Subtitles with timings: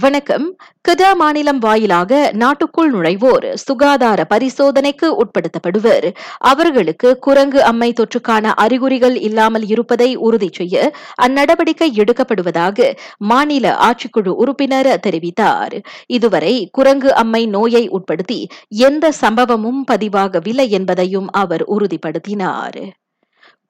[0.00, 0.56] வணக்கம்.
[0.80, 6.14] கதா மாநிலம் வாயிலாக நாட்டுக்குள் நுழைவோர் சுகாதார பரிசோதனைக்கு உட்படுத்தப்படுவர்.
[6.38, 15.84] அவர்களுக்கு குரங்கு அம்மை தொற்றுக்கான அறிகுறிகள் இல்லாமல் இருப்பதை உறுதி செய்ய அந்நடவடிக்கை எடுக்கப்படுவதாக மாநில ஆட்சிக்குழு உறுப்பினர் தெரிவித்தார்.
[16.06, 22.92] இதுவரை குரங்கு அம்மை நோயை உட்படுத்தி எந்த சம்பவமும் பதிவாகவில்லை என்பதையும் அவர் உறுதிப்படுத்தினார்.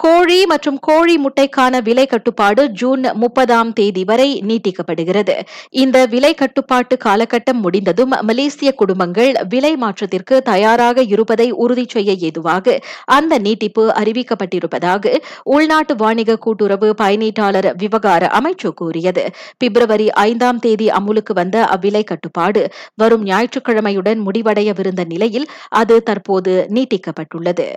[0.00, 5.34] கோழி மற்றும் கோழி முட்டைக்கான விலை கட்டுப்பாடு ஜூன் முப்பதாம் தேதி வரை நீட்டிக்கப்படுகிறது.
[5.82, 13.38] இந்த விலை கட்டுப்பாட்டு காலகட்டம் முடிந்ததும் மலேசிய குடும்பங்கள் விலை மாற்றத்திற்கு தயாராக இருப்பதை உறுதி செய்ய ஏதுவாக அந்த
[13.38, 15.14] நீட்டிப்பு அறிவிக்கப்பட்டிருப்பதாக
[15.54, 19.24] உள்நாட்டு வாணிக கூட்டுறவு பயனீட்டாளர் விவகார அமைச்சு கூறியது.
[19.58, 25.49] பிப்ரவரி ஐந்தாம் தேதி அமுலுக்கு வந்த அவ்விலை கட்டுப்பாடு வரும் ஞாயிற்றுக்கிழமையுடன் முடிவடையவிருந்த நிலையில்
[25.82, 27.68] அது தற்போது நீட்டிக்கப்பட்டுள்ளது.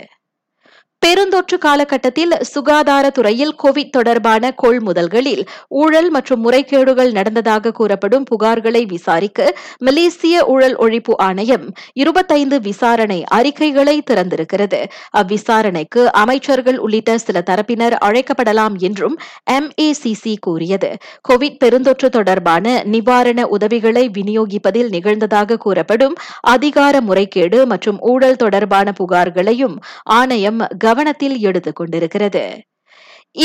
[1.01, 5.41] பெருந்தொற்று காலகட்டத்தில் சுகாதாரத்துறையில் கோவிட் தொடர்பான கொள்முதல்களில்
[5.73, 9.39] ஊழல் மற்றும் முறைகேடுகள் நடந்ததாக கூறப்படும் புகார்களை விசாரிக்க
[9.79, 14.79] மலேசிய ஊழல் ஒழிப்பு ஆணையம் இருபத்தைந்து விசாரணை அறிக்கைகளை திறந்திருக்கிறது.
[15.11, 19.15] அவ்விசாரணைக்கு அமைச்சர்கள் உள்ளிட்ட சில தரப்பினர் அழைக்கப்படலாம் என்றும்
[19.49, 20.91] எம்ஏசிசி கூறியது.
[21.29, 26.17] கோவிட் பெருந்தொற்று தொடர்பான நிவாரண உதவிகளை விநியோகிப்பதில் நிகழ்ந்ததாக கூறப்படும்
[26.47, 29.77] அதிகார முறைகேடு மற்றும் ஊழல் தொடர்பான புகார்களையும்
[30.19, 32.45] ஆணையம் கவனத்தில் எடுத்துக் கொண்டிருக்கிறது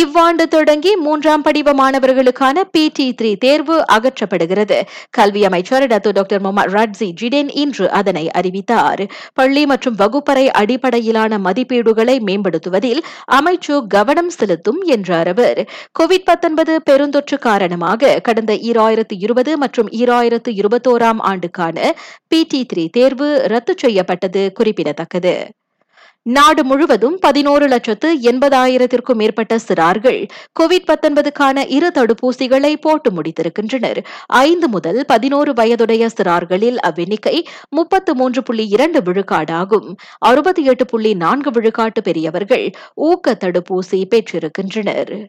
[0.00, 4.78] இவ்வாண்டு தொடங்கி மூன்றாம் படிவ மாணவர்களுக்கான பி டி த்ரீ தேர்வு அகற்றப்படுகிறது.
[5.10, 9.02] கல்வி அமைச்சர் Datuk doctor Mohammad Radzi Jidin இன்று அதனை அறிவித்தார்.
[9.38, 13.02] பள்ளி மற்றும் வகுப்பறை அடிப்படையிலான மதிப்பீடுகளை மேம்படுத்துவதில்
[13.38, 15.60] அமைச்சு கவனம் செலுத்தும் என்றார் அவர்.
[16.00, 21.76] கோவிட் பத்தொன்பது பெருந்தொற்று காரணமாக கடந்த ஈராயிரத்து இருபது மற்றும் ஈராயிரத்து இருபத்தோராம் ஆண்டுக்கான
[22.28, 25.36] பி டி த்ரீ தேர்வு ரத்து செய்யப்பட்டது குறிப்பிடத்தக்கது.
[26.24, 30.26] நாடு முழுவதும் பதினோரு லட்சத்து எண்பதாயிரத்திற்கும் மேற்பட்ட சிறார்கள்
[30.60, 34.04] கோவிட் பத்தொன்பதுக்கான இரு தடுப்பூசிகளை போட்டு முடித்திருக்கின்றனர்.
[34.26, 39.96] ஐந்து முதல் பதினோரு வயதுடைய சிறார்களில் அவ்வெண்ணிக்கை முப்பத்து மூன்று புள்ளி இரண்டு விழுக்காடாகும்.
[40.18, 45.26] அறுபத்தி எட்டு புள்ளி நான்கு விழுக்காட்டு பெரியவர்கள் ஊக்க தடுப்பூசி பெற்றிருக்கின்றனர்.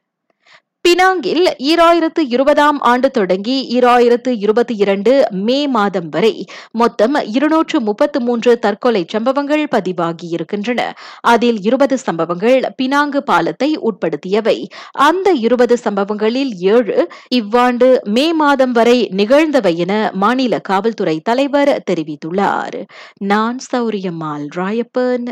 [0.87, 8.59] பினாங்கில் ஈராயிரத்து இருபதாம் ஆண்டு தொடங்கி ஈராயிரத்து இருபத்தி இரண்டு மே மாதம் வரை மொத்தம் இருநூற்று முப்பத்து மூன்று
[8.59, 10.81] தற்கொலை சம்பவங்கள் பதிவாகியிருக்கின்றன.
[11.21, 14.57] அதில் இருபது சம்பவங்கள் பினாங்கு பாலத்தை உட்படுத்தியவை.
[14.91, 22.79] அந்த இருபது சம்பவங்களில் ஏழு இவ்வாண்டு மே மாதம் வரை நிகழ்ந்தவை என மாநில காவல்துறை தலைவர் தெரிவித்துள்ளார்.
[23.17, 25.27] நான் சௌரியம்மாள் ராயப்பன்.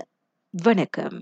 [0.53, 1.19] வணக்கம்.